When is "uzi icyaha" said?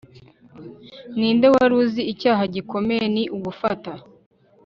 1.83-2.43